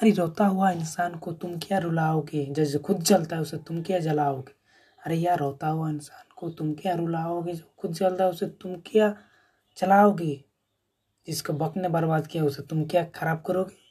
[0.00, 2.46] अरे, रोता हुआ इंसान को तुम क्या रुलाओगे?
[2.46, 4.52] जैसे खुद जलता है उसे तुम क्या जलाओगे?
[5.06, 7.52] अरे यार, रोता हुआ इंसान को तुम क्या रुलाओगे?
[7.52, 9.16] जो खुद जलता है उसे तुम क्या
[9.76, 10.44] चलाओगे
[11.26, 13.78] जिसको वक्त ने बर्बाद किया, उसे तुम क्या खराब करोगे?